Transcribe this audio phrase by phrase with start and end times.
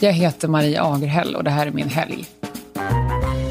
[0.00, 2.26] Jag heter Marie Agerhäll och det här är min helg.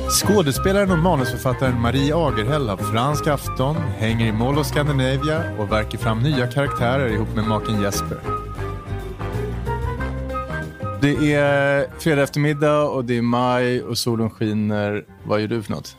[0.10, 5.98] Skådespelaren och manusförfattaren Marie Agerhäll har fransk afton, hänger i Mall of Scandinavia och verkar
[5.98, 8.20] fram nya karaktärer ihop med maken Jesper.
[11.02, 15.06] Det är fredag eftermiddag och det är maj och solen skiner.
[15.26, 15.98] Vad gör du för något?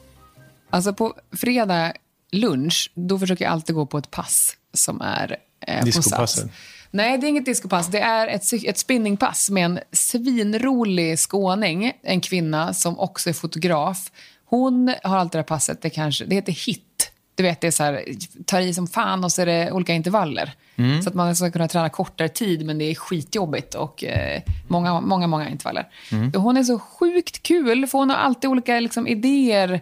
[0.70, 1.92] Alltså på fredag
[2.32, 5.36] lunch, då försöker jag alltid gå på ett pass som är
[5.66, 6.44] eh, på Sats.
[6.91, 7.87] Nej, det är inget discopass.
[7.87, 14.11] Det är ett, ett spinningpass med en svinrolig skåning, en kvinna som också är fotograf.
[14.44, 17.13] Hon har alltid det här passet, det, kanske, det heter HIT.
[17.35, 18.04] Du vet, det är så här,
[18.46, 20.53] tar i som fan och så är det olika intervaller.
[20.77, 21.03] Mm.
[21.03, 25.00] Så att man ska kunna träna kortare tid, men det är skitjobbigt och eh, många,
[25.00, 25.89] många, många intervaller.
[26.13, 26.32] Mm.
[26.35, 29.80] Hon är så sjukt kul, för hon har alltid olika liksom, idéer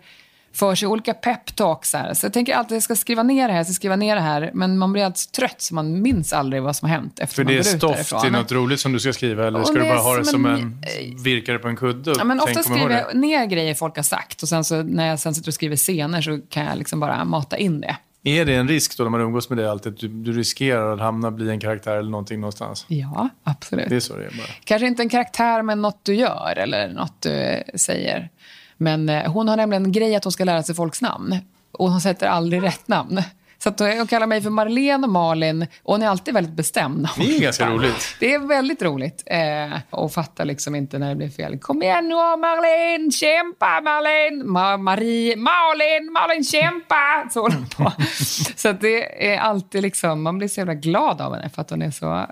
[0.55, 1.91] för sig olika peptalks.
[1.91, 4.15] Så jag tänker alltid att jag ska skriva ner det här, jag ska skriva ner
[4.15, 4.51] det här.
[4.55, 7.45] Men man blir alltid trött så man minns aldrig vad som har hänt efter För
[7.45, 10.17] det är stoff till något roligt som du ska skriva eller ska du bara ha
[10.17, 12.15] det som en, en virkare på en kudde?
[12.19, 15.19] Ja, men ofta skriver jag ner grejer folk har sagt och sen så, när jag
[15.19, 17.97] sen sitter och skriver scener så kan jag liksom bara mata in det.
[18.27, 20.93] Är det en risk då när man umgås med dig alltid att du, du riskerar
[20.93, 22.85] att hamna bli en karaktär eller någonting någonstans?
[22.89, 23.89] Ja, absolut.
[23.89, 24.47] Det är så det är bara.
[24.65, 28.31] Kanske inte en karaktär men något du gör eller något du säger.
[28.77, 31.39] Men eh, hon har nämligen en grej att hon ska lära sig folks namn.
[31.73, 33.23] Och hon sätter aldrig rätt namn.
[33.65, 37.09] Så att hon kallar mig för Marlene och Malin och hon är alltid väldigt bestämd.
[37.17, 38.17] Det är ganska roligt.
[38.21, 39.23] Det är väldigt roligt.
[39.27, 41.59] Eh, och fattar liksom inte när det blir fel.
[41.59, 44.45] Kom igen nu Marlene, kämpa Marlene!
[44.45, 47.29] Ma Marie, Malin, Malin kämpa!
[47.31, 47.93] Så håller på.
[48.57, 51.71] så att det är alltid liksom, man blir så jävla glad av henne för att
[51.71, 52.27] hon är så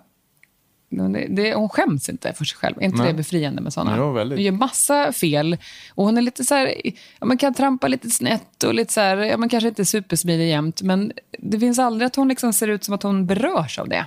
[1.29, 2.77] det, hon skäms inte för sig själv.
[2.81, 3.07] Är inte Nej.
[3.07, 3.97] det befriande med sådana?
[3.97, 4.39] Jo, väldigt.
[4.39, 5.57] Hon gör massa fel.
[5.95, 6.75] Och hon är lite så här,
[7.21, 9.85] ja, man kan trampa lite snett och lite så här, ja, man kanske inte är
[9.85, 10.83] supersmidig jämt.
[10.83, 14.07] Men det finns aldrig att hon liksom ser ut som att hon berörs av det.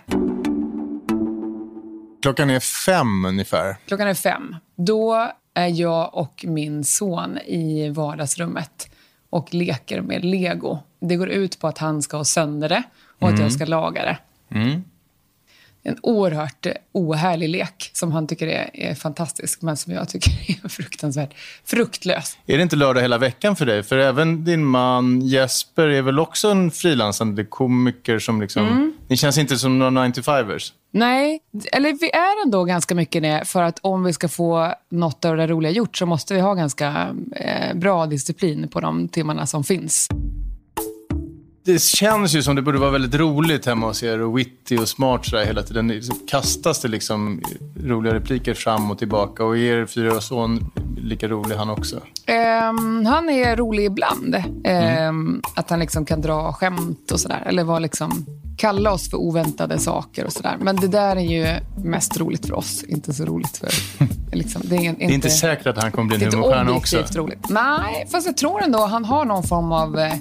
[2.21, 3.75] Klockan är fem ungefär.
[3.85, 4.55] Klockan är fem.
[4.75, 8.89] Då är jag och min son i vardagsrummet
[9.29, 10.79] och leker med lego.
[10.99, 12.83] Det går ut på att han ska ha sönder det
[13.19, 13.33] och mm.
[13.33, 14.17] att jag ska laga det.
[14.57, 14.83] Mm
[15.85, 20.31] en oerhört ohärlig lek som han tycker är, är, fantastisk, men som jag tycker
[20.63, 22.37] är fruktansvärt fruktlös.
[22.45, 23.83] Är det inte lördag hela veckan för dig?
[23.83, 28.67] För även din man Jesper är väl också en frilansande komiker som liksom...
[28.67, 28.93] Mm.
[29.07, 30.73] Ni känns inte som några 95ers.
[30.91, 31.39] Nej,
[31.71, 33.41] eller vi är ändå ganska mycket det.
[33.45, 36.53] För att om vi ska få något av det roliga gjort så måste vi ha
[36.53, 40.09] ganska eh, bra disciplin på de timmarna som finns
[41.65, 44.89] det känns ju som det borde vara väldigt roligt hemma hos er och witty och
[44.89, 46.01] smart sådär hela tiden.
[46.27, 47.41] Kastas det liksom
[47.83, 49.43] roliga repliker fram och tillbaka.
[49.43, 51.95] Och er fyra son lika rolig han också?
[51.95, 54.35] Um, han är rolig ibland.
[54.35, 55.41] Um, mm.
[55.55, 57.43] Att han liksom kan dra skämt och sådär.
[57.45, 58.25] Eller vara liksom
[58.57, 60.57] kalla oss för oväntade saker och sådär.
[60.59, 61.47] Men det där är ju
[61.83, 63.69] mest roligt för oss, inte så roligt för...
[64.31, 67.03] Liksom, det, är inte, det är inte säkert att han kommer bli en humorstjärna också.
[67.15, 67.49] roligt.
[67.49, 69.99] Nej, fast jag tror ändå han har någon form av...
[69.99, 70.13] Eh,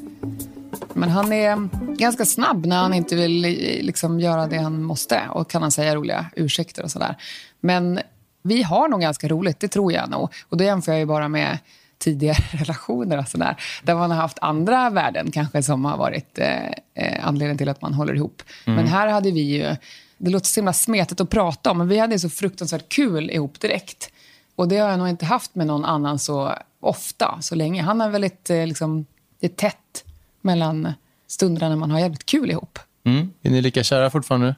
[0.95, 3.41] men han är ganska snabb när han inte vill
[3.83, 5.23] liksom, göra det han måste.
[5.31, 7.17] Och kan han säga roliga ursäkter och sådär.
[7.61, 8.01] Men
[8.43, 10.29] vi har nog ganska roligt, det tror jag nog.
[10.49, 11.59] Och då jämför jag ju bara med
[11.99, 13.57] tidigare relationer och sådär.
[13.83, 17.83] Där man har haft andra värden kanske som har varit eh, eh, anledningen till att
[17.83, 18.43] man håller ihop.
[18.67, 18.77] Mm.
[18.77, 19.77] Men här hade vi ju,
[20.19, 23.61] det låter så himla smetigt att prata om, men vi hade så fruktansvärt kul ihop
[23.61, 24.11] direkt.
[24.57, 27.83] Och det har jag nog inte haft med någon annan så ofta, så länge.
[27.83, 29.07] Han är väldigt, eh, liksom,
[29.41, 30.05] det är tätt
[30.44, 30.93] mellan
[31.27, 32.78] stunderna när man har jävligt kul ihop.
[33.05, 33.31] Mm.
[33.43, 34.55] Är ni lika kära fortfarande?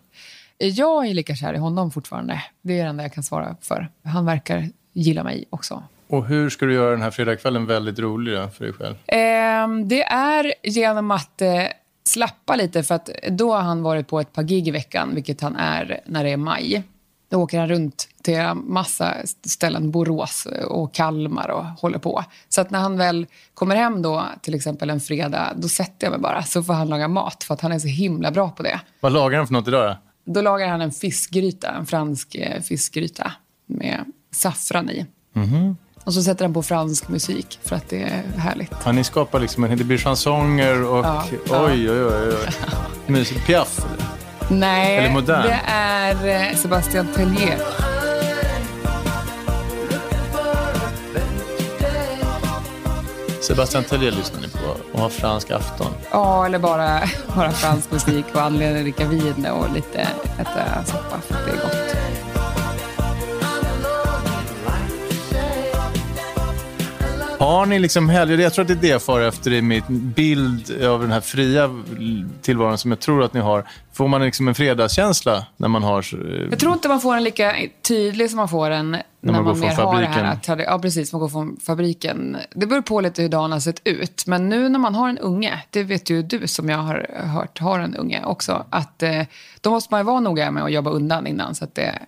[0.58, 2.42] Jag är lika kär i honom fortfarande.
[2.62, 3.88] Det är det enda jag kan svara för.
[4.04, 5.82] Han verkar gilla mig också.
[6.08, 8.94] Och hur ska du göra den här fredagskvällen väldigt rolig då, för dig själv?
[9.06, 11.62] Eh, det är genom att eh,
[12.04, 15.41] slappa lite, för att då har han varit på ett par gig i veckan, vilket
[15.41, 16.82] han är när det är maj.
[17.28, 19.14] Då åker han runt till massa
[19.47, 22.25] ställen, Borås och Kalmar och håller på.
[22.48, 26.10] Så att när han väl kommer hem då, till exempel en fredag, då sätter jag
[26.10, 28.62] mig bara så får han laga mat för att han är så himla bra på
[28.62, 28.81] det.
[29.00, 30.32] Vad lagar han för något idag då?
[30.32, 33.32] Då lagar han en fiskgryta, en fransk eh, fiskgryta
[33.66, 35.06] med saffran i.
[35.34, 35.76] Mm -hmm.
[36.05, 38.73] Och så sätter han på fransk musik för att det är härligt.
[38.84, 42.55] Ja, ni skapar liksom, det blir chansonger och ja, oj, oj, oj, oj.
[43.06, 43.46] Mysigt.
[43.46, 43.87] Piaf?
[44.50, 45.43] Nej, Eller modern.
[45.43, 47.58] det är eh, Sebastian Tellier.
[53.40, 55.93] Sebastian Tellier lyssnar ni på och har fransk afton.
[56.10, 57.00] Ja, eller bara,
[57.37, 59.98] bara fransk musik och anledning att dricka vin och lite
[60.38, 61.96] äta soppa för att det är gott.
[67.46, 68.38] Har ni liksom helger?
[68.38, 71.20] Jag tror att det är det jag far efter i min bild av den här
[71.20, 71.70] fria
[72.43, 73.69] tillvaron som jag tror att ni har.
[73.93, 75.98] Får man liksom en fredagskänsla när man har...
[75.98, 79.32] Eh, jag tror inte man får en lika tydlig som man får en när, när
[79.32, 80.12] man, man mer fabriken.
[80.12, 80.52] har det här.
[80.52, 81.12] Att, ja, precis.
[81.12, 82.37] Man går från fabriken.
[82.54, 84.26] Det beror på lite hur dagen har sett ut.
[84.26, 87.58] Men nu när man har en unge, det vet ju du som jag har hört
[87.58, 89.22] har en unge också, att eh,
[89.60, 91.99] då måste man ju vara noga med att jobba undan innan så att det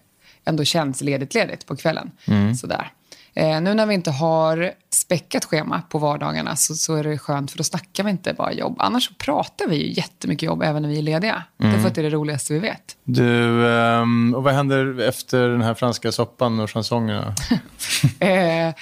[0.45, 2.11] ändå känns ledigt-ledigt på kvällen.
[2.27, 2.55] Mm.
[2.55, 2.93] Sådär.
[3.39, 7.51] Eh, nu när vi inte har späckat schema på vardagarna så, så är det skönt
[7.51, 8.77] för då snackar vi inte bara jobb.
[8.79, 11.43] Annars så pratar vi ju jättemycket jobb även när vi är lediga.
[11.61, 11.73] Mm.
[11.73, 12.97] Därför att det är det roligaste vi vet.
[13.05, 17.35] Du, um, och vad händer efter den här franska soppan och chansongerna?
[18.21, 18.75] eh,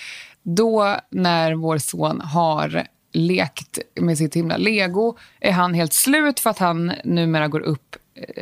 [0.43, 6.51] då när vår son har lekt med sitt himla lego är han helt slut för
[6.51, 7.86] att han numera går upp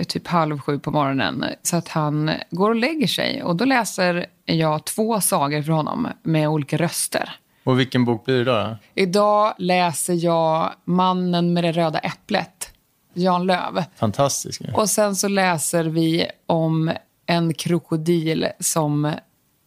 [0.08, 1.44] typ halv sju på morgonen.
[1.62, 3.42] Så att han går och lägger sig.
[3.42, 7.30] Och då läser jag två sagor för honom med olika röster.
[7.64, 8.76] Och vilken bok blir det då?
[8.94, 12.70] Idag läser jag Mannen med det röda äpplet,
[13.14, 13.84] Jan Löv.
[13.96, 14.60] Fantastiskt.
[14.74, 16.92] Och sen så läser vi om
[17.26, 19.12] en krokodil som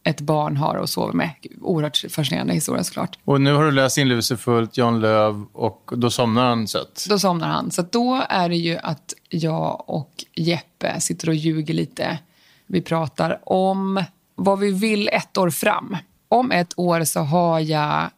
[0.08, 1.30] ett barn har och sover med.
[1.60, 3.18] Oerhört fascinerande historia såklart.
[3.24, 7.06] Och nu har du läst inlevelsefullt Jan Löv och då somnar han sött?
[7.08, 7.70] Då somnar han.
[7.70, 12.18] Så då är det ju att jag och Jeppe sitter och ljuger lite.
[12.66, 15.96] Vi pratar om vad vi vill ett år fram.
[16.28, 18.10] Om ett år så har jag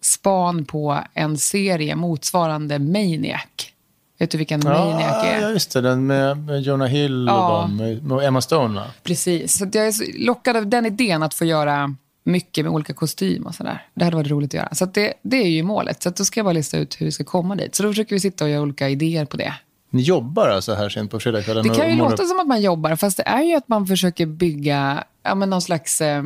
[0.00, 3.72] span på en serie motsvarande Maniac.
[4.18, 5.40] Vet du vilken ja, Maniac är?
[5.40, 5.80] Ja, just det.
[5.80, 7.60] Den med, Jonah Hill och ja.
[7.60, 8.86] dem, med Emma Stone, va?
[9.02, 9.58] Precis.
[9.58, 13.54] Så jag är lockad av den idén att få göra mycket med olika kostym och
[13.54, 13.86] sådär.
[13.94, 14.74] Det hade varit roligt att göra.
[14.74, 16.02] Så att det, det är ju målet.
[16.02, 17.74] Så att då ska jag bara lista ut hur vi ska komma dit.
[17.74, 19.54] Så då försöker vi sitta och göra olika idéer på det.
[19.90, 21.68] Ni jobbar alltså här sent på fredagskvällen?
[21.68, 24.26] Det kan ju låta som att man jobbar, fast det är ju att man försöker
[24.26, 26.22] bygga ja, men någon slags eh,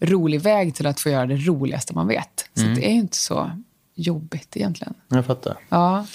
[0.00, 2.50] rolig väg till att få göra det roligaste man vet.
[2.54, 2.74] Så mm.
[2.74, 3.50] det är ju inte så
[3.94, 4.94] jobbigt egentligen.
[5.08, 5.56] Jag fattar.
[5.68, 6.06] Ja.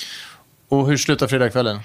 [0.71, 1.79] Och hur slutar fredagskvällen?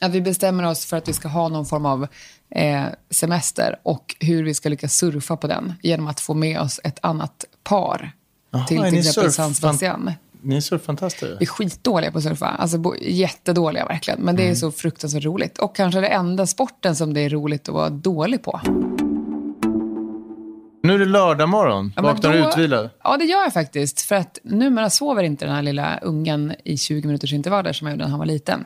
[0.00, 2.06] Att vi bestämmer oss för att vi ska ha någon form av
[2.50, 6.80] eh, semester och hur vi ska lyckas surfa på den genom att få med oss
[6.84, 8.12] ett annat par
[8.54, 10.12] Aha, till till exempel San Sebastian.
[10.42, 11.36] Ni är surffantaster.
[11.38, 12.46] Vi är skitdåliga på att surfa.
[12.46, 14.20] Alltså, jättedåliga verkligen.
[14.20, 14.52] Men det mm.
[14.52, 15.58] är så fruktansvärt roligt.
[15.58, 18.60] Och kanske det enda sporten som det är roligt att vara dålig på.
[20.82, 21.92] Nu är det lördag morgon.
[21.96, 22.90] Ja, Vaknar du utvilad?
[23.04, 24.00] Ja, det gör jag faktiskt.
[24.00, 27.94] För att numera sover inte den här lilla ungen i 20 minuters intervaller som jag
[27.94, 28.64] gjorde när han var liten.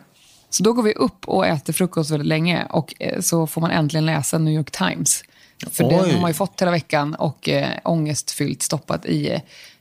[0.51, 3.71] Så då går vi upp och äter frukost väldigt länge och eh, så får man
[3.71, 5.25] äntligen läsa New York Times.
[5.71, 5.91] För Oj.
[5.91, 9.31] den har man ju fått hela veckan och äh, ångestfyllt stoppat i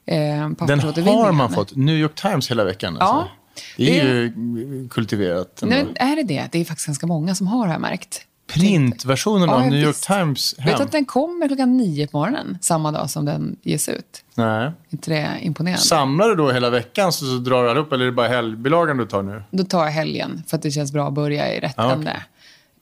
[0.06, 1.76] äh, Den har man fått?
[1.76, 2.98] New York Times hela veckan?
[2.98, 3.16] Alltså.
[3.16, 3.28] Ja.
[3.78, 5.62] Det är det, ju kultiverat.
[5.66, 6.48] Nu är det det.
[6.52, 8.26] Det är faktiskt ganska många som har, har märkt.
[8.54, 10.68] Printversionen ja, av New York Times hem?
[10.68, 14.24] Vet du att den kommer klockan nio på morgonen, samma dag som den ges ut?
[14.36, 14.72] Nej.
[14.90, 15.82] inte det imponerande?
[15.82, 18.98] Samlar du då hela veckan så, så drar du allihop, eller är det bara helgbilagan
[18.98, 19.44] du tar nu?
[19.52, 22.12] Då tar jag helgen, för att det känns bra att börja i rätt ah, ände.
[22.12, 22.22] Okay.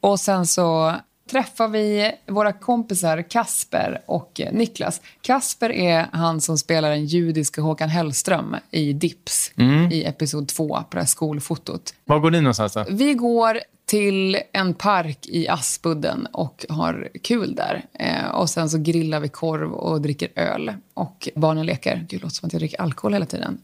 [0.02, 0.96] Och sen så
[1.30, 5.02] träffar vi våra kompisar Kasper och Niklas.
[5.22, 9.92] Kasper är han som spelar den judiska Håkan Hellström i Dips mm.
[9.92, 11.94] i episod två på det här skolfotot.
[12.06, 12.86] Var går ni någonstans då?
[12.90, 17.86] Vi går till en park i Aspudden och har kul där.
[17.94, 20.74] Eh, och sen så grillar vi korv och dricker öl.
[20.94, 21.96] Och barnen leker.
[21.96, 23.58] Gud, det låter som att jag dricker alkohol hela tiden.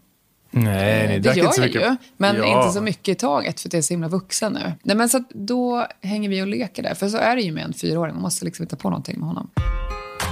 [0.52, 2.46] Nej, ni det gör jag ju, men ja.
[2.46, 4.74] inte så mycket i taget för jag är så himla vuxen nu.
[4.84, 6.94] Nej, men så då hänger vi och leker där.
[6.94, 8.14] För så är det ju med en fyraåring.
[8.14, 9.50] Man måste liksom hitta på någonting med honom.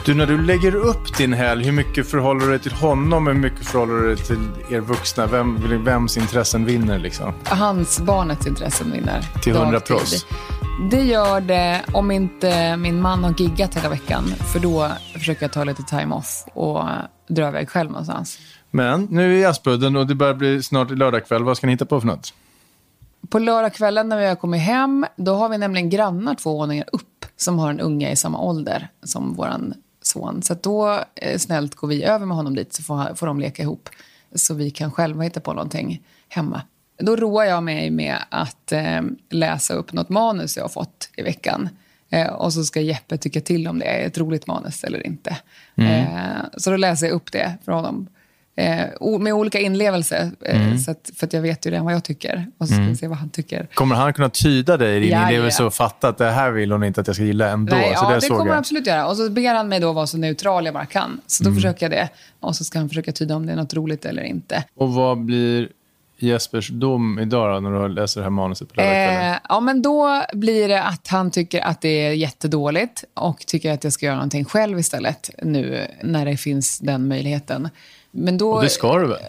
[0.06, 3.34] Du, när du lägger upp din helg, hur mycket förhåller du dig till honom och
[3.34, 5.28] hur mycket förhåller du dig till er vuxna?
[5.28, 7.00] Vem, vems intressen vinner?
[7.00, 7.34] Liksom?
[7.44, 9.22] Hans, barnets intressen vinner.
[9.44, 10.26] Till hundra pros?
[10.92, 14.24] Det gör det om inte min man har giggat hela veckan.
[14.24, 16.84] För då försöker jag ta lite time off och
[17.28, 18.40] dra iväg själv någonstans.
[18.76, 21.44] Men nu är Aspudden och det börjar bli snart lördagkväll.
[21.44, 22.34] Vad ska ni hitta på för något?
[23.30, 27.26] På lördagskvällen när vi har kommit hem, då har vi nämligen grannar två våningar upp
[27.38, 30.42] som har en unge i samma ålder som våran son.
[30.42, 33.64] Så då eh, snällt går vi över med honom dit så får, får de leka
[33.64, 33.90] ihop.
[34.36, 36.62] Så vi kan själva hitta på någonting hemma.
[36.98, 41.22] Då roar jag mig med att eh, läsa upp något manus jag har fått i
[41.22, 41.70] veckan.
[42.10, 45.38] Eh, och så ska Jeppe tycka till om det är ett roligt manus eller inte.
[45.76, 45.92] Mm.
[45.92, 48.08] Eh, så då läser jag upp det för honom
[48.56, 50.32] Eh, med olika inlevelse.
[50.42, 50.80] Eh, mm.
[50.80, 52.48] så att, för att jag vet ju redan vad jag tycker.
[52.58, 52.90] Och så ska mm.
[52.90, 53.68] vi se vad han tycker.
[53.74, 55.68] Kommer han kunna tyda dig i din ja, inlevelse ja.
[55.68, 57.76] och fatta att det här vill hon inte att jag ska gilla ändå?
[57.76, 59.08] Nej, så ja, det, det kommer han absolut göra.
[59.08, 61.22] Och så ber han mig då vara så neutral jag bara kan.
[61.28, 61.58] Så då mm.
[61.58, 62.10] försöker jag det.
[62.40, 64.64] Och så ska han försöka tyda om det är något roligt eller inte.
[64.76, 65.70] Och vad blir
[66.24, 70.24] Jespers dom idag då, när du läser det här manuset på eh, Ja, men då
[70.34, 74.16] blir det att han tycker att det är jättedåligt och tycker att jag ska göra
[74.16, 77.70] någonting själv istället nu när det finns den möjligheten.
[78.16, 79.22] Men då, och det ska du väl?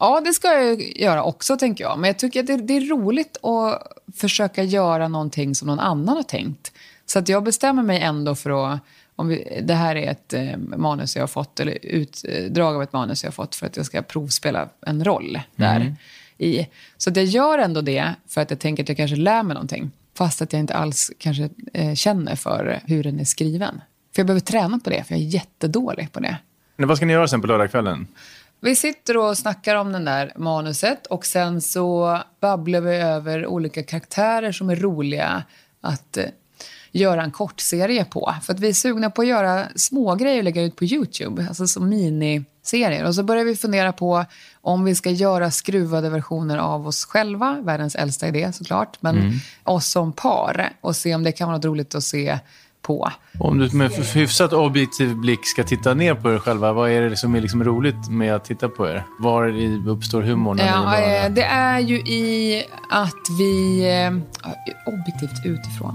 [0.00, 1.98] Ja, det ska jag göra också, tänker jag.
[1.98, 6.16] Men jag tycker att det, det, är roligt att försöka göra någonting som någon annan
[6.16, 6.72] har tänkt.
[7.06, 8.80] Så att jag bestämmer mig ändå för att...
[9.18, 12.92] Om vi, det här är ett eh, manus jag har fått, eller utdrag av ett
[12.92, 15.76] manus jag har fått för att jag ska provspela en roll där.
[15.76, 15.94] Mm.
[16.38, 16.66] i.
[16.96, 19.54] Så att jag gör ändå det för att jag tänker att jag kanske lär mig
[19.54, 19.90] någonting.
[20.14, 23.80] Fast att jag inte alls kanske eh, känner för hur den är skriven.
[24.14, 26.36] För jag behöver träna på det, för jag är jättedålig på det.
[26.76, 28.06] Men vad ska ni göra sen på lördagskvällen?
[28.60, 33.82] Vi sitter och snackar om den där manuset och sen så babblar vi över olika
[33.82, 35.42] karaktärer som är roliga
[35.80, 36.24] att eh,
[36.92, 38.34] göra en kortserie på.
[38.42, 41.46] För att vi är sugna på att göra små grejer och lägga ut på Youtube,
[41.48, 43.04] alltså som miniserier.
[43.04, 44.24] Och så börjar vi fundera på
[44.60, 49.34] om vi ska göra skruvade versioner av oss själva, världens äldsta idé såklart, men mm.
[49.64, 52.38] oss som par och se om det kan vara något roligt att se
[52.86, 53.10] på.
[53.38, 57.16] Om du med hyfsat objektiv blick ska titta ner på er själva, vad är det
[57.16, 59.04] som är liksom roligt med att titta på er?
[59.18, 59.48] Var
[59.88, 60.58] uppstår humorn?
[60.58, 63.80] Ja, eh, det är ju i att vi...
[63.90, 64.10] Eh,
[64.86, 65.94] objektivt utifrån.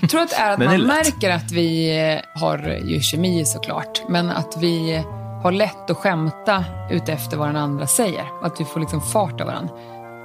[0.00, 4.02] Jag tror att det är att man märker att vi eh, har ju kemi såklart,
[4.08, 5.04] men att vi
[5.42, 8.24] har lätt att skämta utefter vad den andra säger.
[8.42, 9.74] Att vi får liksom fart av varandra.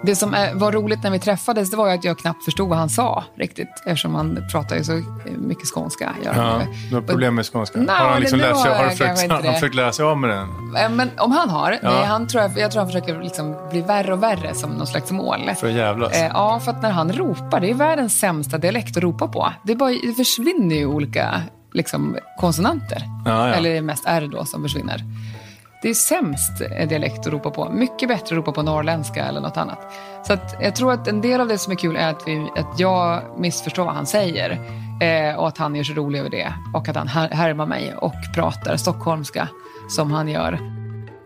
[0.07, 2.89] Det som var roligt när vi träffades det var att jag knappt förstod vad han
[2.89, 5.03] sa riktigt eftersom han pratar ju så
[5.37, 6.15] mycket skånska.
[6.23, 7.79] Ja, du har problem med skånska?
[7.79, 10.47] No, har han, liksom sig, har han försökt, han försökt lära sig av med den?
[10.77, 11.71] Eh, men om han har?
[11.71, 11.91] Ja.
[11.91, 14.87] Nej, han tror jag, jag tror han försöker liksom bli värre och värre som någon
[14.87, 15.51] slags mål.
[15.59, 16.13] För att jävlas?
[16.13, 19.53] Eh, ja, för att när han ropar, det är världens sämsta dialekt att ropa på.
[19.63, 21.41] Det, bara, det försvinner ju olika
[21.73, 23.03] liksom, konsonanter.
[23.25, 23.53] Ja, ja.
[23.53, 25.03] Eller det är mest R då som försvinner.
[25.81, 27.69] Det är sämst dialekt att ropa på.
[27.69, 29.79] Mycket bättre att ropa på norrländska eller något annat.
[30.24, 32.50] Så att jag tror att en del av det som är kul är att, vi,
[32.55, 34.51] att jag missförstår vad han säger.
[35.01, 36.53] Eh, och att han gör sig rolig över det.
[36.74, 39.48] Och att han härmar mig och pratar stockholmska
[39.89, 40.60] som han gör.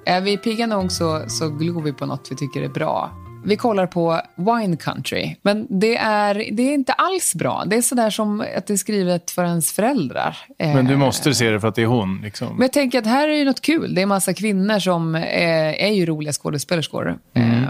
[0.06, 3.21] Är vi pigga nog så, så glor vi på något vi tycker är bra.
[3.46, 7.64] Vi kollar på Wine Country, men det är, det är inte alls bra.
[7.68, 10.38] Det är sådär som att det är skrivet för ens föräldrar.
[10.58, 12.22] Men du måste se det för att det är hon?
[12.22, 12.48] Liksom.
[12.48, 13.96] Men jag tänker att här är ju något kul.
[13.96, 17.18] Det är en massa kvinnor som är, är ju roliga skådespelerskor.
[17.34, 17.64] Mm.
[17.64, 17.70] Eh,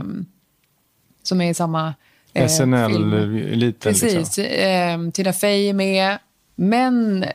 [1.24, 1.94] som är i samma
[2.34, 3.94] eh, SNL-eliten.
[3.94, 4.38] Precis.
[4.38, 4.44] Liksom.
[4.44, 6.18] Eh, Tina Fey är med.
[6.56, 7.26] Men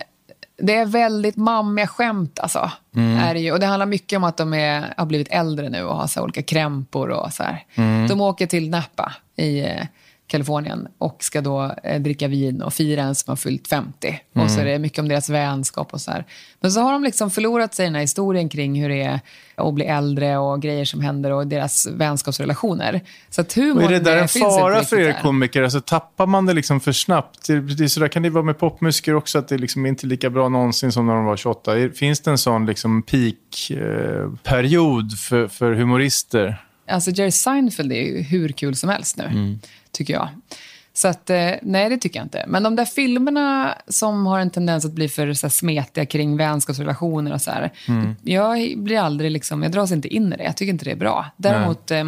[0.58, 2.38] det är väldigt mammiga skämt.
[2.38, 3.18] Alltså, mm.
[3.18, 3.52] är det, ju.
[3.52, 6.22] Och det handlar mycket om att de är, har blivit äldre nu och har så
[6.22, 7.08] olika krämpor.
[7.08, 7.44] Och så
[7.74, 8.08] mm.
[8.08, 9.82] De åker till Napa i eh,
[10.26, 14.08] Kalifornien och ska då eh, dricka vin och fira en som har fyllt 50.
[14.08, 14.44] Mm.
[14.44, 16.24] Och så är det mycket om deras vänskap och så här.
[16.60, 19.20] Men så har de liksom förlorat sig i den här historien kring hur det är
[19.54, 23.00] att bli äldre och grejer som händer och deras vänskapsrelationer.
[23.30, 25.62] Så att humor, och är det där en fara för er komiker?
[25.62, 27.46] Alltså, tappar man det liksom för snabbt?
[27.46, 30.08] Det, det, så där kan det vara med popmusiker också, att det liksom inte är
[30.08, 31.72] lika bra någonsin som när de var 28.
[31.94, 33.52] Finns det en sån liksom peak-period
[35.12, 36.65] eh, för, för humorister?
[36.88, 39.24] Alltså Jerry Seinfeld är ju hur kul som helst nu.
[39.24, 39.58] Mm
[39.96, 40.28] tycker jag.
[40.92, 42.44] Så att, eh, nej, det tycker jag inte.
[42.46, 46.36] Men de där filmerna som har en tendens att bli för så här, smetiga kring
[46.36, 47.72] vänskapsrelationer och så här.
[47.88, 48.16] Mm.
[48.22, 50.44] Jag blir aldrig liksom, jag dras inte in i det.
[50.44, 51.26] Jag tycker inte det är bra.
[51.36, 51.90] Däremot...
[51.90, 52.04] Eh,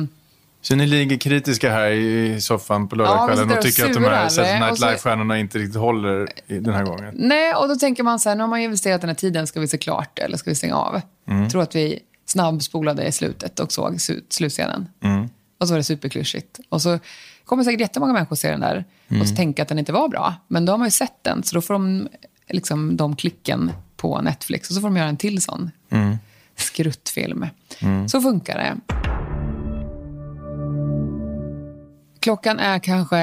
[0.61, 4.29] så ni ligger kritiska här i soffan på lördagskvällen ja, och tycker att de här
[4.29, 7.15] Saturday Night Live-stjärnorna inte riktigt håller den här gången?
[7.15, 9.61] Nej, och då tänker man så här, nu har man investerat den här tiden, ska
[9.61, 11.01] vi se klart eller ska vi stänga av?
[11.29, 11.49] Mm.
[11.49, 11.99] Tror att vi
[12.31, 14.89] snabbspolade i slutet och såg slutscenen.
[15.01, 15.29] Mm.
[15.59, 16.61] Och så var det superklyschigt.
[16.69, 16.99] Och så
[17.45, 19.23] kommer säkert jättemånga människor se den där mm.
[19.23, 20.35] och tänka att den inte var bra.
[20.49, 22.09] Men då har man ju sett den, så då får de
[22.49, 26.17] liksom, de klicken på Netflix och så får de göra en till sån mm.
[26.57, 27.47] skruttfilm.
[27.81, 28.09] Mm.
[28.09, 28.77] Så funkar det.
[32.21, 33.17] Klockan är kanske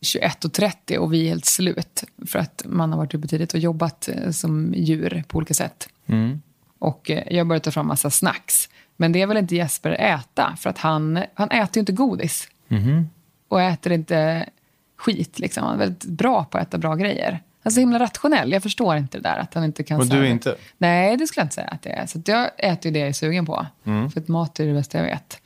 [0.00, 4.08] 21.30 och vi är helt slut för att man har varit uppe tidigt och jobbat
[4.08, 5.88] eh, som djur på olika sätt.
[6.06, 6.40] Mm.
[6.82, 8.68] Och eh, jag börjar ta fram massa snacks.
[8.96, 12.48] Men det vill inte Jesper äta, för att han, han äter ju inte godis.
[12.68, 13.08] Mm
[13.52, 14.48] och äter inte
[14.96, 15.38] skit.
[15.38, 15.64] Liksom.
[15.64, 17.30] Han är väldigt bra på att äta bra grejer.
[17.62, 18.52] Han är så himla rationell.
[18.52, 19.36] Jag förstår inte det där.
[19.36, 20.56] Att han inte kan och du inte?
[20.78, 22.06] Nej, det skulle jag inte säga att det är.
[22.06, 23.66] Så jag äter ju det jag är sugen på.
[23.84, 24.10] Mm.
[24.10, 25.40] För att mat är det bästa jag vet.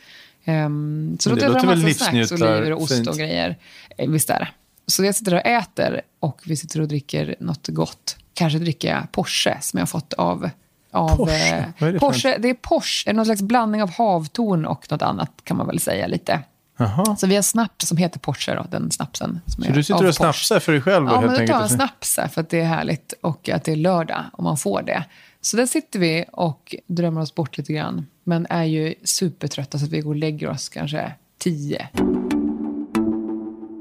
[0.45, 3.09] Um, så då tar jag fram massa snacks, oliver och ost fint.
[3.09, 3.57] och grejer.
[3.99, 4.49] Eh, visst är det.
[4.87, 8.16] Så jag sitter och äter och vi sitter och dricker något gott.
[8.35, 10.50] Kanske dricker jag Porsche som jag har fått av
[10.96, 11.56] av Porsche?
[11.78, 15.30] Eh, är det Porsche, det är Porsche, någon slags blandning av havtorn och något annat
[15.44, 16.42] kan man väl säga lite.
[16.78, 17.16] Aha.
[17.16, 19.40] Så vi har snaps som heter Porsche, då, den snapsen.
[19.46, 21.06] Som så du sitter och snapsar för dig själv?
[21.06, 23.76] Ja, men jag tar en snaps för att det är härligt och att det är
[23.76, 25.04] lördag och man får det.
[25.40, 28.06] Så där sitter vi och drömmer oss bort lite grann.
[28.24, 31.88] Men är ju supertrötta så att vi går och lägger oss kanske tio.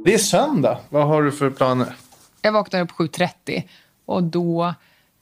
[0.06, 0.80] Det är söndag.
[0.90, 1.96] Vad har du för planer?
[2.42, 3.64] Jag vaknar upp 7.30
[4.06, 4.74] och då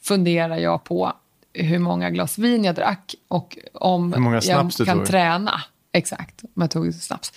[0.01, 1.13] funderar jag på
[1.53, 5.61] hur många glas vin jag drack och om jag kan träna.
[5.91, 7.33] Exakt, om jag tog snaps.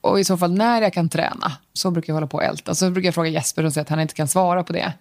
[0.00, 1.52] Och i så fall när jag kan träna.
[1.72, 2.74] Så brukar jag hålla på och älta.
[2.74, 4.92] Så brukar jag fråga Jesper och säga att han inte kan svara på det.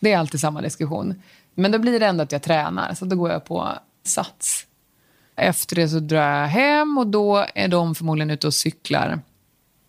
[0.00, 1.22] Det är alltid samma diskussion.
[1.54, 3.68] Men då blir det ändå att jag tränar, så då går jag på
[4.04, 4.66] Sats.
[5.36, 9.20] Efter det så drar jag hem och då är de förmodligen ute och cyklar.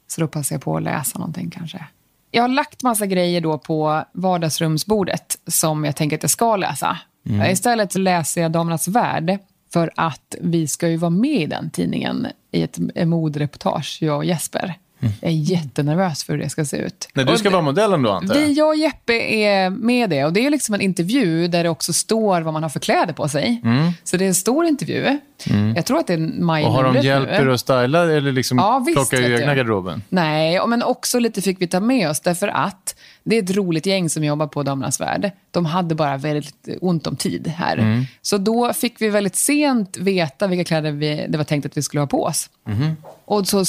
[0.07, 1.85] Så då passar jag på att läsa någonting kanske.
[2.31, 6.97] Jag har lagt massa grejer då på vardagsrumsbordet som jag tänker att jag ska läsa.
[7.29, 7.51] Mm.
[7.51, 9.37] Istället läser jag Damernas Värld
[9.73, 14.25] för att vi ska ju vara med i den tidningen i ett modereportage, jag och
[14.25, 14.75] Jesper.
[15.21, 17.07] Jag är jättenervös för hur det ska se ut.
[17.13, 18.51] Nej, du ska och vara modellen då, antar jag?
[18.51, 20.25] Jag och Jeppe är med det.
[20.25, 23.13] Och det är liksom en intervju där det också står vad man har för kläder
[23.13, 23.61] på sig.
[23.63, 23.91] Mm.
[24.03, 25.19] Så det är en stor intervju.
[25.49, 25.75] Mm.
[25.75, 28.57] Jag tror att det är maj Och har de hjälpt er att styla eller liksom
[28.57, 30.03] ja, plocka ur egna garderoben?
[30.09, 33.85] Nej, men också lite fick vi ta med oss därför att det är ett roligt
[33.85, 35.31] gäng som jobbar på Damernas Värld.
[35.51, 37.77] De hade bara väldigt ont om tid här.
[37.77, 38.05] Mm.
[38.21, 41.81] Så då fick vi väldigt sent veta vilka kläder vi, det var tänkt att vi
[41.81, 42.49] skulle ha på oss.
[42.67, 42.95] Mm.
[43.25, 43.59] Och så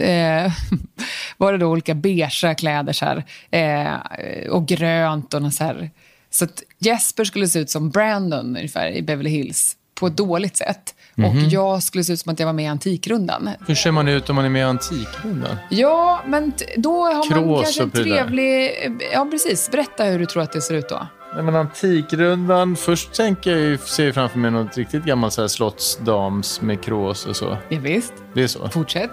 [0.00, 0.52] eh,
[1.36, 5.90] var det då olika beigea kläder så här, eh, och grönt och så här.
[6.30, 10.56] Så att Jesper skulle se ut som Brandon ungefär i Beverly Hills på ett dåligt
[10.56, 10.94] sätt.
[11.16, 11.46] Mm -hmm.
[11.46, 13.50] Och jag skulle se ut som att jag var med i Antikrundan.
[13.66, 15.56] Hur ser man ut om man är med i Antikrundan?
[15.70, 18.70] Ja, men då har Krås man kanske en trevlig...
[19.12, 19.70] Ja, precis.
[19.70, 21.06] Berätta hur du tror att det ser ut då.
[21.34, 25.48] Nej, men Antikrundan, först tänker jag ser jag framför mig något riktigt gammalt så här
[25.48, 27.56] slottsdams med krås och så.
[27.68, 28.12] Ja, visst.
[28.34, 28.68] Det är så?
[28.68, 29.10] Fortsätt.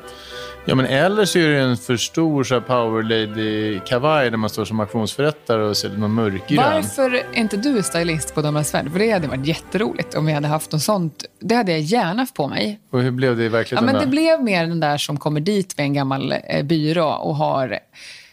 [0.66, 4.66] Ja, men eller så är det en för stor så power lady-kavaj där man står
[4.66, 6.74] som auktionsförrättare och ser någon mörkgrön.
[6.74, 8.92] Varför är inte du stylist på Damernas Värld?
[8.92, 11.26] För det hade varit jätteroligt om vi hade haft något sånt.
[11.40, 12.80] Det hade jag gärna på mig.
[12.92, 13.88] Och hur blev det i verkligheten?
[13.88, 17.08] Ja, men det blev mer den där som kommer dit med en gammal eh, byrå
[17.10, 17.80] och har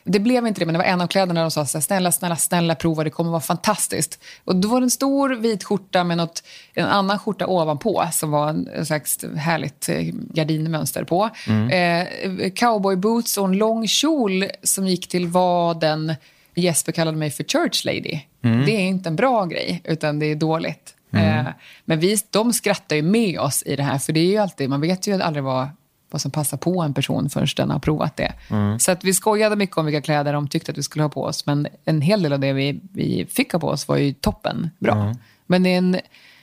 [0.09, 2.13] det blev inte det, men det var en av kläderna de sa så här, snälla,
[2.13, 4.23] snälla, snälla prova, det kommer vara fantastiskt.
[4.45, 6.43] Och då var det en stor vit skjorta med något,
[6.75, 11.31] en annan skjorta ovanpå som var en slags härligt eh, gardinmönster på.
[11.49, 11.71] Mm.
[11.71, 16.15] Eh, cowboyboots och en lång kjol som gick till vaden.
[16.55, 18.21] Jesper kallade mig för church lady.
[18.45, 18.67] Mm.
[18.67, 20.95] Det är inte en bra grej, utan det är dåligt.
[21.13, 21.47] Mm.
[21.47, 21.53] Eh,
[21.85, 24.71] men vi, de skrattar ju med oss i det här, för det är ju alltid,
[24.71, 25.69] man vet ju aldrig vad
[26.17, 28.33] vad som passar på en person förrän den har provat det.
[28.51, 28.79] Mm.
[28.79, 31.23] Så att vi skojade mycket om vilka kläder de tyckte att vi skulle ha på
[31.23, 31.47] oss.
[31.47, 34.71] Men en hel del av det vi, vi fick ha på oss var ju toppen
[34.79, 34.95] bra.
[34.95, 35.17] Mm.
[35.47, 35.97] Men det är en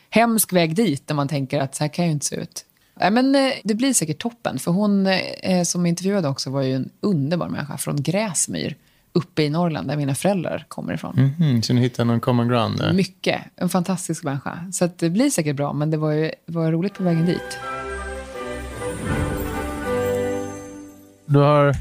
[0.10, 2.66] hemsk väg dit när man tänker att så här kan ju inte se ut.
[2.96, 4.60] Nej, men eh, det blir säkert toppen.
[4.60, 8.76] För hon eh, som intervjuade också var ju en underbar människa från Gräsmyr
[9.14, 11.18] uppe i Norrland där mina föräldrar kommer ifrån.
[11.18, 11.62] Mm -hmm.
[11.62, 12.94] Så ni hittade någon common ground där?
[12.94, 13.42] Mycket.
[13.56, 14.72] En fantastisk människa.
[14.72, 17.60] Så det blir säkert bra, men det var, ju, var roligt på vägen dit.
[21.34, 21.76] Du har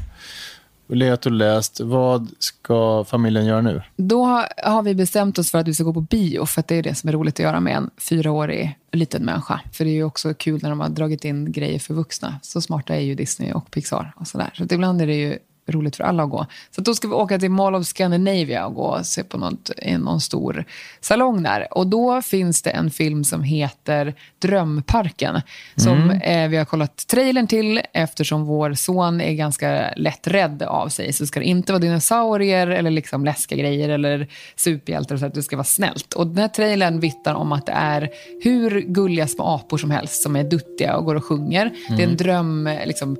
[0.87, 1.79] levt och läst.
[1.79, 3.81] Vad ska familjen göra nu?
[3.95, 4.25] Då
[4.63, 6.83] har vi bestämt oss för att vi ska gå på bio, för att det är
[6.83, 9.61] det som är roligt att göra med en fyraårig liten människa.
[9.73, 12.39] För det är ju också kul när de har dragit in grejer för vuxna.
[12.41, 14.51] Så smarta är ju Disney och Pixar och sådär.
[14.57, 15.37] Så ibland är det ju
[15.67, 16.45] roligt för alla att gå.
[16.75, 19.71] Så då ska vi åka till Mall of Scandinavia och gå och se på något,
[19.99, 20.65] någon stor
[21.01, 21.67] salong där.
[21.71, 25.41] Och då finns det en film som heter Drömparken.
[25.75, 26.21] Som mm.
[26.21, 31.13] eh, vi har kollat trailern till eftersom vår son är ganska lätt rädd av sig.
[31.13, 35.17] Så det ska inte vara dinosaurier eller liksom läskiga grejer eller superhjältar.
[35.17, 36.13] Så att det ska vara snällt.
[36.13, 38.09] Och den här trailern vittnar om att det är
[38.43, 41.65] hur gulliga små apor som helst som är duttiga och går och sjunger.
[41.65, 41.75] Mm.
[41.87, 42.17] Det är en mm.
[42.17, 43.17] drömpark liksom,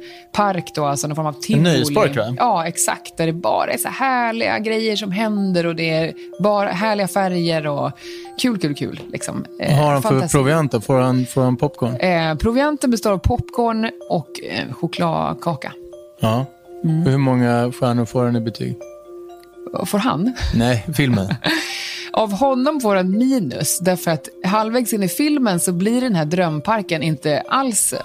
[0.75, 1.58] då, alltså någon form av tivoli.
[1.58, 2.32] En nöjespark va?
[2.37, 3.17] Ja, exakt.
[3.17, 7.67] Där det bara är så härliga grejer som händer och det är bara härliga färger
[7.67, 7.91] och
[8.41, 8.99] kul, kul, kul.
[9.11, 9.45] Liksom.
[9.59, 11.95] Vad har han för proviant Får han, får han popcorn?
[11.95, 15.73] Eh, provianten består av popcorn och eh, chokladkaka.
[16.19, 16.45] Ja.
[16.83, 17.01] Mm.
[17.01, 18.75] Hur många stjärnor får han i betyg?
[19.85, 20.33] Får han?
[20.55, 21.27] Nej, filmen.
[22.15, 26.26] Av honom får han minus, därför att halvvägs in i filmen så blir den här
[26.26, 27.99] drömparken inte alls eh,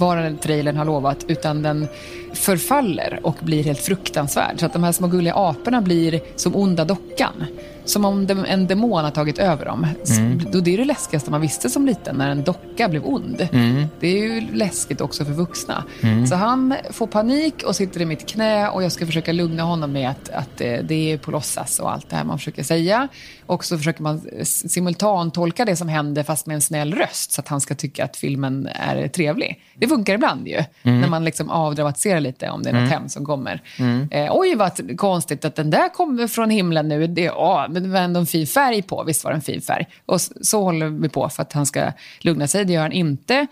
[0.00, 1.88] vad den trailern har lovat, utan den
[2.32, 4.60] förfaller och blir helt fruktansvärd.
[4.60, 7.44] Så att de här små gulliga aporna blir som onda dockan.
[7.84, 9.86] Som om en demon har tagit över dem.
[10.08, 10.38] Mm.
[10.62, 13.48] det är det läskigaste man visste som liten, när en docka blev ond.
[13.52, 13.86] Mm.
[14.00, 15.84] Det är ju läskigt också för vuxna.
[16.02, 16.26] Mm.
[16.26, 19.92] Så han får panik och sitter i mitt knä och jag ska försöka lugna honom
[19.92, 23.08] med att, att det är på låtsas och allt det här man försöker säga.
[23.46, 27.40] Och så försöker man simultant tolka det som händer fast med en snäll röst så
[27.40, 29.60] att han ska tycka att filmen är trevlig.
[29.74, 31.00] Det funkar ibland ju, mm.
[31.00, 32.90] när man liksom avdramatiserar lite om det är något mm.
[32.90, 33.62] hemskt som kommer.
[33.78, 34.08] Mm.
[34.10, 37.06] Eh, oj, vad konstigt att den där kommer från himlen nu.
[37.06, 39.04] Det, åh, men det var ändå en fin färg på.
[39.04, 39.86] Visst var det en fin färg.
[40.06, 42.64] Och så, så håller vi på för att han ska lugna sig.
[42.64, 43.46] Det gör han inte.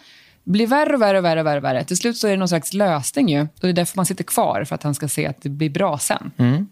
[0.44, 1.40] blir värre och värre och värre.
[1.40, 1.84] Och värre, värre.
[1.84, 3.40] Till slut så är det någon slags lösning ju.
[3.40, 5.70] Och det är därför man sitter kvar, för att han ska se att det blir
[5.70, 6.30] bra sen.
[6.36, 6.68] Mm.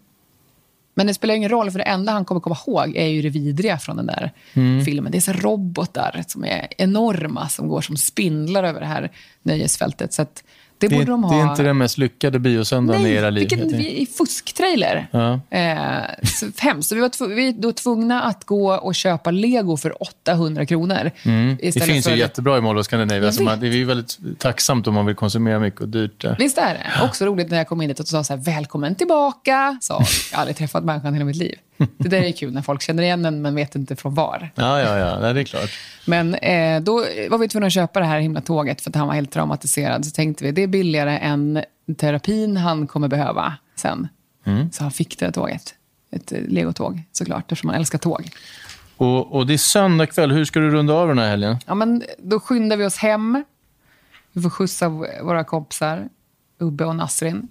[0.99, 3.29] Men det spelar ingen roll, för det enda han kommer komma ihåg är ju det
[3.29, 4.85] vidriga från den där mm.
[4.85, 5.11] filmen.
[5.11, 9.11] Det är så robotar som är enorma, som går som spindlar över det här
[9.43, 10.13] nöjesfältet.
[10.13, 10.43] Så att
[10.79, 11.35] det, det, borde de ha...
[11.35, 13.49] det är inte den mest lyckade biosöndagen i era liv.
[13.49, 15.07] Vilken vi, fusktrailer.
[15.11, 15.39] Ja.
[15.49, 16.89] Eh, så hemskt.
[16.89, 21.11] Så vi var, vi var tvungna att gå och köpa lego för 800 kronor.
[21.23, 21.57] Mm.
[21.61, 22.11] Det finns för...
[22.11, 23.31] ju jättebra i Mall of Scandinavia.
[23.41, 26.25] Man, det är väldigt tacksamt om man vill konsumera mycket och dyrt.
[26.39, 27.05] Visst är det?
[27.05, 29.77] Också roligt när jag kom in dit och sa så här, välkommen tillbaka.
[29.81, 29.93] Så,
[30.31, 31.55] jag har aldrig träffat människan i hela mitt liv.
[31.97, 34.49] Det där är kul när folk känner igen en men vet inte från var.
[34.55, 35.19] Ja, ja, ja.
[35.19, 35.69] Nej, det är klart.
[36.05, 36.93] Men eh, då
[37.29, 40.05] var vi tvungna att köpa det här himla tåget för att han var helt traumatiserad.
[40.05, 41.63] Så tänkte vi, det är billigare än
[41.97, 44.07] terapin han kommer behöva sen.
[44.45, 44.71] Mm.
[44.71, 45.75] Så han fick det här tåget.
[46.11, 48.29] Ett eh, legotåg såklart, eftersom han älskar tåg.
[48.97, 50.31] Och, och det är söndag kväll.
[50.31, 51.57] Hur ska du runda av den här helgen?
[51.65, 53.43] Ja, men då skyndar vi oss hem.
[54.31, 54.89] Vi får skjutsa
[55.23, 56.09] våra kompisar,
[56.59, 57.47] Ubbe och Nasrin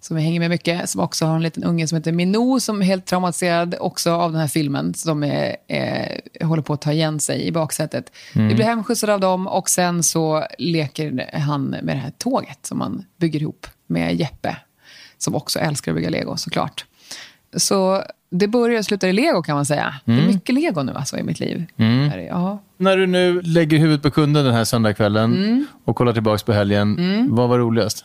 [0.00, 2.82] som vi hänger med mycket, som också har en liten unge som heter Minou som
[2.82, 4.94] är helt traumatiserad också av den här filmen.
[4.94, 8.12] Som är, är, håller på att ta igen sig i baksätet.
[8.34, 8.48] Mm.
[8.48, 12.78] Vi blir hemskjutsade av dem och sen så leker han med det här tåget som
[12.78, 14.56] man bygger ihop med Jeppe.
[15.18, 16.84] Som också älskar att bygga lego såklart.
[17.56, 19.82] Så det börjar och slutar i lego kan man säga.
[19.82, 20.00] Mm.
[20.04, 20.34] Det är mm.
[20.34, 21.66] mycket lego nu alltså i mitt liv.
[21.76, 22.12] Mm.
[22.12, 25.66] Är, När du nu lägger huvudet på kunden den här söndagskvällen mm.
[25.84, 27.34] och kollar tillbaka på helgen, mm.
[27.34, 28.04] vad var roligast?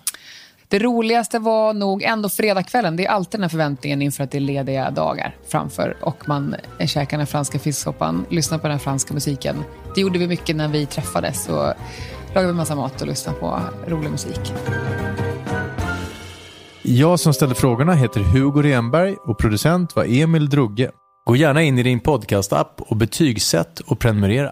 [0.71, 2.95] Det roligaste var nog ändå fredagskvällen.
[2.95, 6.55] Det är alltid den här förväntningen inför att det är lediga dagar framför och man
[6.85, 9.63] käkar den franska fisksoppan, lyssnar på den franska musiken.
[9.95, 11.73] Det gjorde vi mycket när vi träffades och
[12.35, 14.53] lagade massa mat och lyssnade på rolig musik.
[16.81, 20.91] Jag som ställde frågorna heter Hugo Renberg och producent var Emil Drugge.
[21.25, 24.51] Gå gärna in i din podcastapp och betygsätt och prenumerera.